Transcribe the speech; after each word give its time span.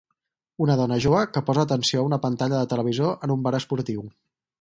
Una 0.65 0.77
dona 0.77 0.95
jove 1.03 1.19
que 1.35 1.43
posa 1.49 1.65
atenció 1.69 1.99
a 2.01 2.05
una 2.09 2.19
pantalla 2.23 2.61
de 2.63 2.71
televisor 2.73 3.13
en 3.29 3.35
un 3.35 3.45
bar 3.49 3.53
esportiu 3.59 4.09